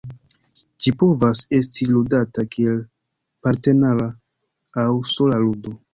[0.85, 2.79] Ĝi povas esti ludata kiel
[3.47, 4.11] partnera
[4.87, 5.81] aŭ sola ludo.